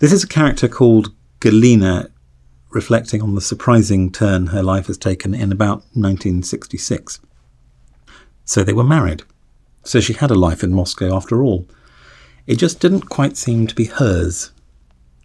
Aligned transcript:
This 0.00 0.14
is 0.14 0.24
a 0.24 0.28
character 0.28 0.66
called 0.66 1.12
Galina, 1.40 2.10
reflecting 2.70 3.20
on 3.20 3.34
the 3.34 3.42
surprising 3.42 4.10
turn 4.10 4.46
her 4.46 4.62
life 4.62 4.86
has 4.86 4.96
taken 4.96 5.34
in 5.34 5.52
about 5.52 5.80
1966. 5.92 7.20
So 8.46 8.64
they 8.64 8.72
were 8.72 8.82
married. 8.82 9.24
So 9.84 10.00
she 10.00 10.14
had 10.14 10.30
a 10.30 10.34
life 10.34 10.64
in 10.64 10.72
Moscow 10.72 11.14
after 11.14 11.44
all. 11.44 11.68
It 12.46 12.56
just 12.56 12.80
didn't 12.80 13.10
quite 13.10 13.36
seem 13.36 13.66
to 13.66 13.74
be 13.74 13.84
hers. 13.84 14.52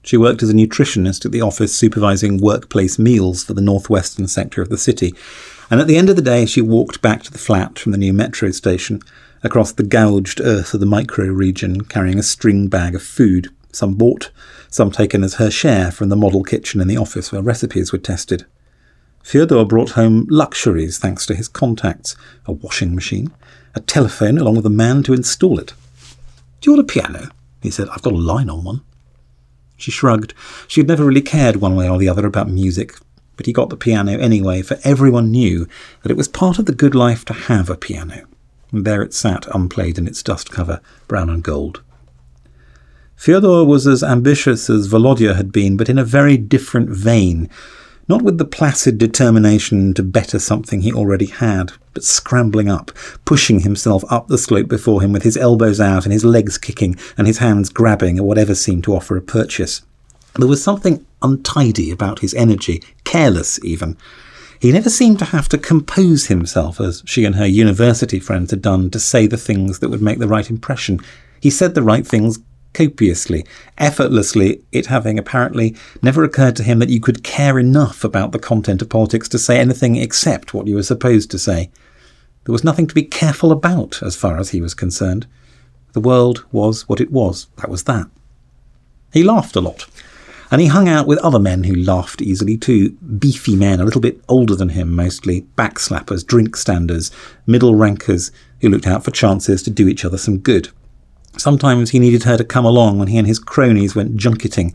She 0.04 0.18
worked 0.18 0.44
as 0.44 0.50
a 0.50 0.54
nutritionist 0.54 1.26
at 1.26 1.32
the 1.32 1.42
office 1.42 1.74
supervising 1.74 2.42
workplace 2.42 3.00
meals 3.00 3.46
for 3.46 3.54
the 3.54 3.62
northwestern 3.62 4.28
sector 4.28 4.62
of 4.62 4.68
the 4.68 4.78
city, 4.78 5.14
and 5.72 5.80
at 5.80 5.88
the 5.88 5.96
end 5.96 6.10
of 6.10 6.18
the 6.18 6.22
day 6.22 6.46
she 6.46 6.60
walked 6.60 7.02
back 7.02 7.24
to 7.24 7.32
the 7.32 7.38
flat 7.38 7.80
from 7.80 7.94
the 7.94 7.98
new 7.98 8.12
metro 8.12 8.52
station 8.52 9.00
across 9.42 9.72
the 9.72 9.84
gouged 9.84 10.42
earth 10.42 10.74
of 10.74 10.82
the 10.82 10.86
micro 10.86 11.28
region 11.28 11.86
carrying 11.86 12.20
a 12.20 12.24
string 12.24 12.68
bag 12.68 12.94
of 12.94 13.02
food, 13.02 13.48
some 13.76 13.96
bought, 13.96 14.32
some 14.70 14.92
taken 14.92 15.24
as 15.24 15.36
her 15.36 15.52
share 15.52 15.92
from 15.92 16.10
the 16.10 16.16
model 16.16 16.44
kitchen 16.44 16.82
in 16.82 16.88
the 16.88 16.98
office 16.98 17.32
where 17.32 17.42
recipes 17.42 17.92
were 17.92 17.98
tested. 17.98 18.46
Fyodor 19.24 19.66
brought 19.66 19.92
home 19.92 20.28
luxuries 20.30 21.00
thanks 21.00 21.26
to 21.26 21.36
his 21.36 21.48
contacts 21.48 22.16
a 22.46 22.52
washing 22.52 22.94
machine, 22.94 23.32
a 23.74 23.80
telephone, 23.80 24.38
along 24.38 24.56
with 24.56 24.66
a 24.66 24.70
man 24.70 25.02
to 25.04 25.14
install 25.14 25.60
it. 25.60 25.74
Do 26.62 26.70
you 26.70 26.78
want 26.78 26.90
a 26.90 26.94
piano? 26.94 27.30
He 27.62 27.72
said. 27.72 27.90
I've 27.90 28.04
got 28.04 28.14
a 28.14 28.18
line 28.18 28.50
on 28.50 28.64
one. 28.64 28.82
She 29.78 29.92
shrugged. 29.92 30.34
She 30.68 30.80
had 30.80 30.88
never 30.88 31.04
really 31.04 31.22
cared 31.22 31.58
one 31.58 31.76
way 31.76 31.90
or 31.90 31.98
the 31.98 32.08
other 32.08 32.26
about 32.26 32.50
music, 32.50 32.96
but 33.36 33.46
he 33.46 33.54
got 33.54 33.70
the 33.70 33.78
piano 33.78 34.18
anyway, 34.18 34.62
for 34.62 34.78
everyone 34.84 35.32
knew 35.32 35.68
that 36.04 36.12
it 36.12 36.18
was 36.18 36.28
part 36.28 36.60
of 36.60 36.66
the 36.66 36.76
good 36.76 36.96
life 36.96 37.26
to 37.26 37.34
have 37.34 37.70
a 37.70 37.76
piano. 37.76 38.28
And 38.72 38.86
there 38.86 39.02
it 39.02 39.14
sat, 39.14 39.48
unplayed 39.54 39.98
in 39.98 40.08
its 40.08 40.22
dust 40.22 40.52
cover, 40.52 40.82
brown 41.08 41.30
and 41.30 41.44
gold. 41.44 41.82
Fyodor 43.16 43.64
was 43.64 43.88
as 43.88 44.04
ambitious 44.04 44.70
as 44.70 44.88
Volodya 44.88 45.36
had 45.36 45.52
been, 45.52 45.78
but 45.78 45.90
in 45.90 45.98
a 45.98 46.04
very 46.04 46.38
different 46.38 46.90
vein, 46.90 47.50
not 48.08 48.22
with 48.22 48.38
the 48.38 48.46
placid 48.46 48.98
determination 48.98 49.94
to 49.96 50.04
better 50.04 50.38
something 50.38 50.82
he 50.82 50.94
already 50.94 51.26
had, 51.26 51.72
but 51.94 52.04
scrambling 52.04 52.70
up, 52.70 52.92
pushing 53.24 53.62
himself 53.62 54.04
up 54.12 54.28
the 54.28 54.38
slope 54.38 54.68
before 54.68 55.02
him 55.02 55.12
with 55.12 55.24
his 55.24 55.38
elbows 55.38 55.80
out 55.80 56.06
and 56.06 56.14
his 56.14 56.26
legs 56.26 56.58
kicking 56.58 56.96
and 57.18 57.26
his 57.26 57.40
hands 57.40 57.70
grabbing 57.70 58.18
at 58.18 58.26
whatever 58.26 58.54
seemed 58.54 58.84
to 58.84 58.96
offer 58.96 59.18
a 59.18 59.22
purchase. 59.22 59.82
There 60.36 60.48
was 60.48 60.64
something 60.64 61.06
untidy 61.22 61.92
about 61.92 62.20
his 62.20 62.34
energy, 62.34 62.84
careless 63.06 63.64
even. 63.64 63.98
He 64.60 64.72
never 64.72 64.90
seemed 64.90 65.20
to 65.20 65.26
have 65.26 65.50
to 65.50 65.58
compose 65.58 66.28
himself, 66.28 66.80
as 66.80 67.02
she 67.06 67.26
and 67.26 67.36
her 67.36 67.46
university 67.46 68.20
friends 68.20 68.52
had 68.52 68.62
done, 68.62 68.90
to 68.92 69.00
say 69.00 69.26
the 69.26 69.38
things 69.38 69.80
that 69.80 69.90
would 69.90 70.02
make 70.02 70.20
the 70.20 70.28
right 70.28 70.50
impression. 70.50 71.00
He 71.40 71.50
said 71.50 71.74
the 71.74 71.82
right 71.82 72.06
things 72.06 72.40
copiously, 72.76 73.46
effortlessly, 73.78 74.62
it 74.72 74.88
having 74.88 75.18
apparently 75.18 75.76
never 76.04 76.24
occurred 76.24 76.56
to 76.58 76.64
him 76.64 76.80
that 76.80 76.90
you 76.90 77.00
could 77.00 77.24
care 77.24 77.58
enough 77.58 78.04
about 78.04 78.32
the 78.32 78.40
content 78.40 78.82
of 78.82 78.90
politics 78.90 79.30
to 79.30 79.40
say 79.40 79.60
anything 79.60 79.96
except 79.96 80.54
what 80.54 80.68
you 80.68 80.76
were 80.76 80.84
supposed 80.84 81.32
to 81.32 81.40
say. 81.40 81.72
There 82.44 82.54
was 82.54 82.64
nothing 82.64 82.86
to 82.86 82.94
be 82.94 83.04
careful 83.04 83.52
about, 83.52 84.04
as 84.04 84.16
far 84.16 84.38
as 84.38 84.50
he 84.50 84.62
was 84.62 84.76
concerned. 84.76 85.26
The 85.94 86.02
world 86.02 86.46
was 86.52 86.88
what 86.88 87.02
it 87.02 87.12
was. 87.12 87.48
That 87.58 87.70
was 87.70 87.86
that. 87.86 88.08
He 89.14 89.24
laughed 89.24 89.56
a 89.56 89.62
lot. 89.62 89.88
And 90.52 90.62
he 90.62 90.68
hung 90.68 90.88
out 90.88 91.08
with 91.08 91.18
other 91.20 91.40
men 91.40 91.64
who 91.64 91.74
laughed 91.74 92.22
easily 92.22 92.58
too. 92.58 92.92
Beefy 92.92 93.56
men, 93.56 93.80
a 93.80 93.86
little 93.86 94.02
bit 94.02 94.22
older 94.28 94.56
than 94.56 94.70
him 94.70 94.96
mostly, 94.96 95.48
backslappers, 95.58 96.26
drink 96.26 96.56
standers, 96.56 97.10
middle 97.48 97.74
rankers 97.74 98.32
who 98.62 98.70
looked 98.70 98.86
out 98.86 99.04
for 99.04 99.12
chances 99.12 99.64
to 99.64 99.72
do 99.72 99.88
each 99.88 100.06
other 100.06 100.18
some 100.18 100.38
good. 100.38 100.70
Sometimes 101.38 101.90
he 101.90 102.00
needed 102.00 102.24
her 102.24 102.38
to 102.38 102.44
come 102.44 102.66
along 102.66 102.98
when 102.98 103.10
he 103.10 103.18
and 103.18 103.28
his 103.28 103.40
cronies 103.40 103.96
went 103.96 104.16
junketing, 104.16 104.74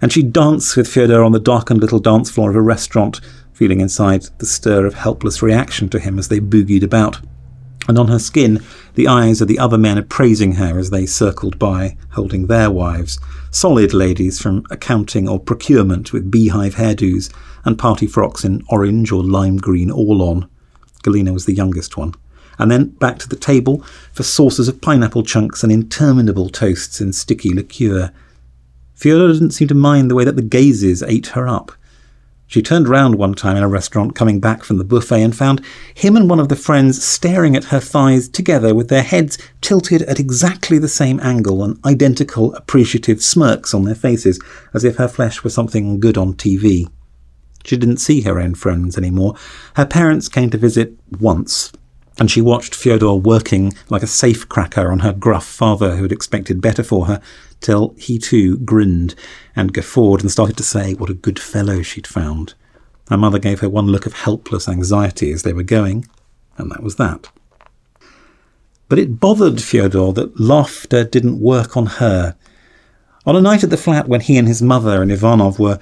and 0.00 0.12
she'd 0.12 0.32
dance 0.32 0.76
with 0.76 0.88
Fyodor 0.88 1.24
on 1.24 1.32
the 1.32 1.40
darkened 1.40 1.80
little 1.80 1.98
dance 1.98 2.30
floor 2.30 2.50
of 2.50 2.56
a 2.56 2.62
restaurant, 2.62 3.20
feeling 3.52 3.80
inside 3.80 4.22
the 4.38 4.46
stir 4.46 4.86
of 4.86 4.94
helpless 4.94 5.42
reaction 5.42 5.88
to 5.88 5.98
him 5.98 6.18
as 6.18 6.28
they 6.28 6.38
boogied 6.38 6.84
about. 6.84 7.20
And 7.88 7.98
on 7.98 8.08
her 8.08 8.18
skin, 8.18 8.62
the 8.94 9.08
eyes 9.08 9.40
of 9.40 9.48
the 9.48 9.58
other 9.58 9.78
men 9.78 9.98
appraising 9.98 10.52
her 10.52 10.78
as 10.78 10.90
they 10.90 11.06
circled 11.06 11.58
by, 11.58 11.96
holding 12.10 12.46
their 12.46 12.70
wives, 12.70 13.18
solid 13.50 13.94
ladies 13.94 14.40
from 14.40 14.64
accounting 14.70 15.28
or 15.28 15.40
procurement 15.40 16.12
with 16.12 16.30
beehive 16.30 16.74
hairdos 16.74 17.32
and 17.64 17.78
party 17.78 18.06
frocks 18.06 18.44
in 18.44 18.62
orange 18.68 19.10
or 19.10 19.24
lime 19.24 19.56
green 19.56 19.90
Orlon. 19.90 20.48
Galina 21.02 21.32
was 21.32 21.46
the 21.46 21.54
youngest 21.54 21.96
one 21.96 22.14
and 22.58 22.70
then 22.70 22.86
back 22.86 23.18
to 23.18 23.28
the 23.28 23.36
table 23.36 23.82
for 24.12 24.22
saucers 24.22 24.68
of 24.68 24.80
pineapple 24.80 25.22
chunks 25.22 25.62
and 25.62 25.72
interminable 25.72 26.48
toasts 26.48 27.00
in 27.00 27.12
sticky 27.12 27.54
liqueur. 27.54 28.12
Fyodor 28.94 29.32
didn't 29.32 29.52
seem 29.52 29.68
to 29.68 29.74
mind 29.74 30.10
the 30.10 30.14
way 30.14 30.24
that 30.24 30.36
the 30.36 30.42
gazes 30.42 31.02
ate 31.02 31.28
her 31.28 31.46
up. 31.46 31.72
She 32.48 32.62
turned 32.62 32.88
round 32.88 33.16
one 33.16 33.34
time 33.34 33.58
in 33.58 33.62
a 33.62 33.68
restaurant 33.68 34.14
coming 34.14 34.40
back 34.40 34.64
from 34.64 34.78
the 34.78 34.84
buffet 34.84 35.22
and 35.22 35.36
found 35.36 35.60
him 35.94 36.16
and 36.16 36.30
one 36.30 36.40
of 36.40 36.48
the 36.48 36.56
friends 36.56 37.04
staring 37.04 37.54
at 37.54 37.64
her 37.64 37.78
thighs 37.78 38.26
together 38.26 38.74
with 38.74 38.88
their 38.88 39.02
heads 39.02 39.36
tilted 39.60 40.00
at 40.02 40.18
exactly 40.18 40.78
the 40.78 40.88
same 40.88 41.20
angle 41.20 41.62
and 41.62 41.78
identical 41.84 42.54
appreciative 42.54 43.22
smirks 43.22 43.74
on 43.74 43.84
their 43.84 43.94
faces, 43.94 44.40
as 44.72 44.82
if 44.82 44.96
her 44.96 45.08
flesh 45.08 45.44
were 45.44 45.50
something 45.50 46.00
good 46.00 46.16
on 46.16 46.32
TV. 46.32 46.88
She 47.64 47.76
didn't 47.76 47.98
see 47.98 48.22
her 48.22 48.40
own 48.40 48.54
friends 48.54 48.96
any 48.96 49.10
more. 49.10 49.34
Her 49.76 49.84
parents 49.84 50.26
came 50.26 50.48
to 50.48 50.56
visit 50.56 50.94
once, 51.20 51.70
and 52.18 52.30
she 52.30 52.40
watched 52.40 52.74
Fyodor 52.74 53.14
working 53.14 53.72
like 53.88 54.02
a 54.02 54.08
safe 54.08 54.48
cracker 54.48 54.90
on 54.90 55.00
her 55.00 55.12
gruff 55.12 55.46
father 55.46 55.96
who 55.96 56.02
had 56.02 56.12
expected 56.12 56.60
better 56.60 56.82
for 56.82 57.06
her, 57.06 57.22
till 57.60 57.94
he 57.98 58.18
too 58.18 58.58
grinned 58.58 59.14
and 59.54 59.72
guffawed 59.72 60.20
and 60.20 60.30
started 60.30 60.56
to 60.56 60.62
say 60.62 60.94
what 60.94 61.10
a 61.10 61.14
good 61.14 61.38
fellow 61.38 61.82
she'd 61.82 62.06
found. 62.06 62.54
Her 63.08 63.16
mother 63.16 63.38
gave 63.38 63.60
her 63.60 63.68
one 63.68 63.86
look 63.86 64.06
of 64.06 64.12
helpless 64.12 64.68
anxiety 64.68 65.32
as 65.32 65.42
they 65.42 65.52
were 65.52 65.62
going, 65.62 66.06
and 66.56 66.70
that 66.70 66.82
was 66.82 66.96
that. 66.96 67.28
But 68.88 68.98
it 68.98 69.20
bothered 69.20 69.62
Fyodor 69.62 70.12
that 70.12 70.40
laughter 70.40 71.04
didn't 71.04 71.40
work 71.40 71.76
on 71.76 71.86
her. 71.86 72.36
On 73.26 73.36
a 73.36 73.40
night 73.40 73.62
at 73.62 73.70
the 73.70 73.76
flat 73.76 74.08
when 74.08 74.20
he 74.20 74.38
and 74.38 74.48
his 74.48 74.62
mother 74.62 75.02
and 75.02 75.12
Ivanov 75.12 75.58
were 75.58 75.78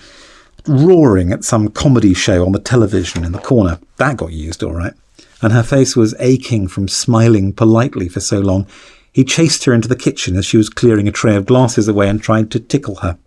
roaring 0.66 1.32
at 1.32 1.44
some 1.44 1.68
comedy 1.68 2.12
show 2.12 2.44
on 2.44 2.52
the 2.52 2.58
television 2.58 3.24
in 3.24 3.32
the 3.32 3.38
corner, 3.38 3.78
that 3.96 4.16
got 4.16 4.32
used 4.32 4.62
all 4.62 4.74
right 4.74 4.94
and 5.42 5.52
her 5.52 5.62
face 5.62 5.96
was 5.96 6.14
aching 6.18 6.68
from 6.68 6.88
smiling 6.88 7.52
politely 7.52 8.08
for 8.08 8.20
so 8.20 8.40
long, 8.40 8.66
he 9.12 9.24
chased 9.24 9.64
her 9.64 9.72
into 9.72 9.88
the 9.88 9.96
kitchen 9.96 10.36
as 10.36 10.44
she 10.44 10.56
was 10.56 10.68
clearing 10.68 11.08
a 11.08 11.12
tray 11.12 11.36
of 11.36 11.46
glasses 11.46 11.88
away 11.88 12.08
and 12.08 12.22
tried 12.22 12.50
to 12.50 12.60
tickle 12.60 12.96
her. 12.96 13.18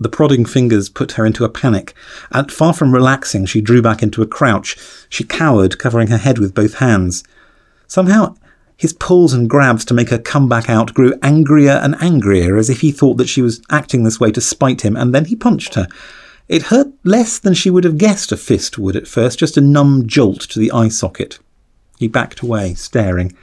The 0.00 0.08
prodding 0.08 0.44
fingers 0.44 0.88
put 0.88 1.12
her 1.12 1.26
into 1.26 1.44
a 1.44 1.48
panic, 1.48 1.92
and 2.30 2.52
far 2.52 2.72
from 2.72 2.94
relaxing, 2.94 3.46
she 3.46 3.60
drew 3.60 3.82
back 3.82 4.02
into 4.02 4.22
a 4.22 4.26
crouch. 4.26 4.76
She 5.08 5.24
cowered, 5.24 5.78
covering 5.78 6.08
her 6.08 6.18
head 6.18 6.38
with 6.38 6.54
both 6.54 6.74
hands. 6.74 7.24
Somehow, 7.88 8.36
his 8.76 8.92
pulls 8.92 9.32
and 9.32 9.50
grabs 9.50 9.84
to 9.86 9.94
make 9.94 10.10
her 10.10 10.18
come 10.18 10.48
back 10.48 10.70
out 10.70 10.94
grew 10.94 11.14
angrier 11.20 11.80
and 11.82 12.00
angrier, 12.00 12.56
as 12.56 12.70
if 12.70 12.80
he 12.80 12.92
thought 12.92 13.16
that 13.16 13.28
she 13.28 13.42
was 13.42 13.60
acting 13.70 14.04
this 14.04 14.20
way 14.20 14.30
to 14.30 14.40
spite 14.40 14.82
him, 14.82 14.96
and 14.96 15.12
then 15.12 15.24
he 15.24 15.34
punched 15.34 15.74
her. 15.74 15.88
It 16.48 16.64
hurt 16.64 16.88
less 17.04 17.38
than 17.38 17.54
she 17.54 17.70
would 17.70 17.84
have 17.84 17.98
guessed 17.98 18.32
a 18.32 18.36
fist 18.36 18.78
would 18.78 18.96
at 18.96 19.06
first, 19.06 19.38
just 19.38 19.56
a 19.56 19.60
numb 19.60 20.06
jolt 20.06 20.40
to 20.40 20.58
the 20.58 20.72
eye 20.72 20.88
socket. 20.88 21.38
He 21.98 22.08
backed 22.08 22.40
away, 22.40 22.74
staring. 22.74 23.36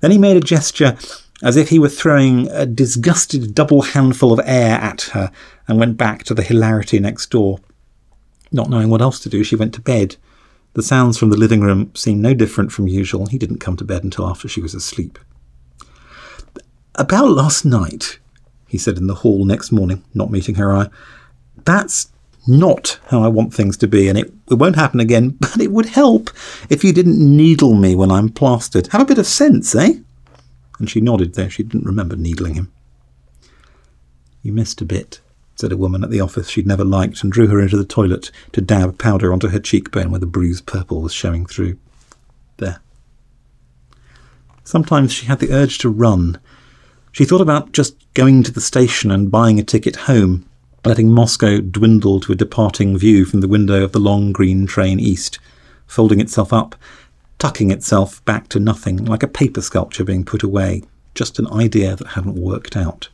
Then 0.00 0.10
he 0.10 0.18
made 0.18 0.36
a 0.36 0.40
gesture 0.40 0.96
as 1.42 1.56
if 1.56 1.68
he 1.68 1.78
were 1.78 1.88
throwing 1.88 2.48
a 2.50 2.66
disgusted 2.66 3.54
double 3.54 3.82
handful 3.82 4.32
of 4.32 4.40
air 4.44 4.76
at 4.78 5.02
her 5.12 5.30
and 5.68 5.78
went 5.78 5.96
back 5.96 6.24
to 6.24 6.34
the 6.34 6.42
hilarity 6.42 6.98
next 6.98 7.30
door. 7.30 7.60
Not 8.50 8.70
knowing 8.70 8.88
what 8.88 9.02
else 9.02 9.20
to 9.20 9.28
do, 9.28 9.44
she 9.44 9.56
went 9.56 9.74
to 9.74 9.80
bed. 9.80 10.16
The 10.72 10.82
sounds 10.82 11.16
from 11.16 11.30
the 11.30 11.36
living 11.36 11.60
room 11.60 11.92
seemed 11.94 12.20
no 12.20 12.34
different 12.34 12.72
from 12.72 12.88
usual. 12.88 13.26
He 13.26 13.38
didn't 13.38 13.58
come 13.58 13.76
to 13.76 13.84
bed 13.84 14.02
until 14.02 14.26
after 14.26 14.48
she 14.48 14.60
was 14.60 14.74
asleep. 14.74 15.18
About 16.96 17.30
last 17.30 17.64
night, 17.64 18.18
he 18.66 18.78
said 18.78 18.96
in 18.96 19.06
the 19.06 19.16
hall 19.16 19.44
next 19.44 19.70
morning, 19.70 20.02
not 20.14 20.30
meeting 20.30 20.56
her 20.56 20.72
eye. 20.72 20.88
That's 21.64 22.08
not 22.46 22.98
how 23.08 23.22
I 23.22 23.28
want 23.28 23.54
things 23.54 23.76
to 23.78 23.88
be, 23.88 24.08
and 24.08 24.18
it, 24.18 24.32
it 24.50 24.54
won't 24.54 24.76
happen 24.76 25.00
again, 25.00 25.30
but 25.40 25.60
it 25.60 25.72
would 25.72 25.86
help 25.86 26.30
if 26.70 26.84
you 26.84 26.92
didn't 26.92 27.18
needle 27.18 27.74
me 27.74 27.94
when 27.94 28.10
I'm 28.10 28.28
plastered. 28.28 28.88
Have 28.88 29.02
a 29.02 29.06
bit 29.06 29.18
of 29.18 29.26
sense, 29.26 29.74
eh? 29.74 29.94
And 30.78 30.90
she 30.90 31.00
nodded 31.00 31.34
there. 31.34 31.50
She 31.50 31.62
didn't 31.62 31.86
remember 31.86 32.16
needling 32.16 32.54
him. 32.54 32.72
You 34.42 34.52
missed 34.52 34.82
a 34.82 34.84
bit, 34.84 35.20
said 35.54 35.72
a 35.72 35.76
woman 35.76 36.04
at 36.04 36.10
the 36.10 36.20
office 36.20 36.48
she'd 36.48 36.66
never 36.66 36.84
liked, 36.84 37.22
and 37.22 37.32
drew 37.32 37.46
her 37.46 37.60
into 37.60 37.76
the 37.76 37.84
toilet 37.84 38.30
to 38.52 38.60
dab 38.60 38.98
powder 38.98 39.32
onto 39.32 39.48
her 39.48 39.60
cheekbone 39.60 40.10
where 40.10 40.20
the 40.20 40.26
bruised 40.26 40.66
purple 40.66 41.00
was 41.00 41.14
showing 41.14 41.46
through. 41.46 41.78
There. 42.58 42.80
Sometimes 44.64 45.12
she 45.12 45.26
had 45.26 45.38
the 45.38 45.52
urge 45.52 45.78
to 45.78 45.88
run. 45.88 46.40
She 47.12 47.24
thought 47.24 47.40
about 47.40 47.72
just 47.72 47.96
going 48.14 48.42
to 48.42 48.52
the 48.52 48.60
station 48.60 49.10
and 49.10 49.30
buying 49.30 49.58
a 49.58 49.62
ticket 49.62 49.96
home, 49.96 50.48
letting 50.86 51.10
Moscow 51.10 51.60
dwindle 51.60 52.20
to 52.20 52.32
a 52.32 52.36
departing 52.36 52.96
view 52.98 53.24
from 53.24 53.40
the 53.40 53.48
window 53.48 53.82
of 53.82 53.92
the 53.92 53.98
long 53.98 54.32
green 54.32 54.66
train 54.66 55.00
east, 55.00 55.38
folding 55.86 56.20
itself 56.20 56.52
up, 56.52 56.76
tucking 57.38 57.70
itself 57.70 58.24
back 58.24 58.48
to 58.48 58.60
nothing, 58.60 59.04
like 59.04 59.22
a 59.22 59.28
paper 59.28 59.60
sculpture 59.60 60.04
being 60.04 60.24
put 60.24 60.42
away, 60.42 60.82
just 61.14 61.38
an 61.38 61.46
idea 61.52 61.96
that 61.96 62.08
hadn't 62.08 62.34
worked 62.34 62.76
out. 62.76 63.08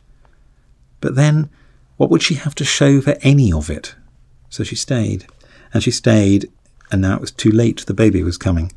But 0.99 1.15
then, 1.15 1.49
What 2.01 2.09
would 2.09 2.23
she 2.23 2.33
have 2.33 2.55
to 2.55 2.65
show 2.65 2.99
for 2.99 3.15
any 3.21 3.53
of 3.53 3.69
it? 3.69 3.93
So 4.49 4.63
she 4.63 4.75
stayed, 4.75 5.27
and 5.71 5.83
she 5.83 5.91
stayed, 5.91 6.49
and 6.91 6.99
now 6.99 7.13
it 7.13 7.21
was 7.21 7.29
too 7.29 7.51
late, 7.51 7.85
the 7.85 7.93
baby 7.93 8.23
was 8.23 8.39
coming. 8.39 8.71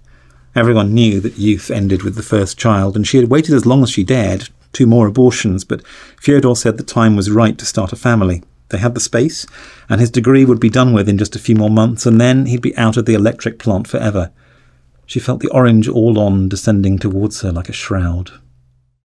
Everyone 0.55 0.93
knew 0.93 1.21
that 1.21 1.39
youth 1.39 1.71
ended 1.71 2.03
with 2.03 2.17
the 2.17 2.23
first 2.23 2.59
child, 2.59 2.97
and 2.97 3.07
she 3.07 3.17
had 3.17 3.31
waited 3.31 3.55
as 3.55 3.65
long 3.65 3.83
as 3.83 3.89
she 3.89 4.05
dared, 4.05 4.51
two 4.75 4.87
more 4.87 5.07
abortions, 5.07 5.65
but 5.65 5.81
Fyodor 6.21 6.55
said 6.55 6.77
the 6.77 6.83
time 6.83 7.17
was 7.17 7.31
right 7.31 7.57
to 7.57 7.65
start 7.65 7.95
a 7.95 7.97
family. 7.97 8.43
They 8.71 8.79
had 8.79 8.95
the 8.95 9.01
space, 9.01 9.47
and 9.89 10.01
his 10.01 10.11
degree 10.11 10.45
would 10.45 10.61
be 10.61 10.71
done 10.71 10.93
with 10.93 11.09
in 11.09 11.19
just 11.19 11.37
a 11.37 11.41
few 11.41 11.55
more 11.55 11.71
months, 11.71 12.07
and 12.07 12.21
then 12.21 12.47
he'd 12.47 12.63
be 12.63 12.77
out 12.77 12.97
of 12.97 13.05
the 13.05 13.15
electric 13.15 13.59
plant 13.59 13.87
forever. 13.87 14.31
She 15.07 15.21
felt 15.21 15.41
the 15.41 15.51
orange 15.51 15.89
Orlon 15.89 16.49
descending 16.49 16.99
towards 16.99 17.43
her 17.43 17.53
like 17.53 17.69
a 17.69 17.73
shroud. 17.73 18.33